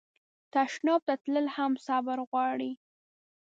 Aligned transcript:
تشناب 0.53 1.01
ته 1.07 1.13
تلل 1.23 1.47
هم 1.55 1.71
صبر 1.85 2.17
غواړي. 2.29 2.71